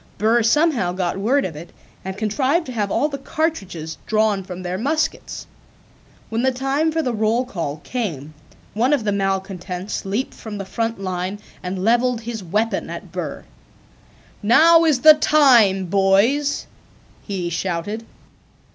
Burr 0.17 0.41
somehow 0.41 0.93
got 0.93 1.19
word 1.19 1.45
of 1.45 1.55
it 1.55 1.69
and 2.03 2.17
contrived 2.17 2.65
to 2.65 2.71
have 2.71 2.89
all 2.89 3.07
the 3.07 3.19
cartridges 3.19 3.99
drawn 4.07 4.43
from 4.43 4.63
their 4.63 4.79
muskets. 4.79 5.45
When 6.29 6.41
the 6.41 6.51
time 6.51 6.91
for 6.91 7.03
the 7.03 7.13
roll 7.13 7.45
call 7.45 7.81
came 7.83 8.33
one 8.73 8.93
of 8.93 9.03
the 9.03 9.11
malcontents 9.11 10.03
leaped 10.03 10.33
from 10.33 10.57
the 10.57 10.65
front 10.65 10.99
line 10.99 11.37
and 11.61 11.83
leveled 11.83 12.21
his 12.21 12.43
weapon 12.43 12.89
at 12.89 13.11
Burr. 13.11 13.45
"Now 14.41 14.85
is 14.85 15.01
the 15.01 15.13
time, 15.13 15.85
boys!" 15.85 16.65
he 17.21 17.51
shouted. 17.51 18.03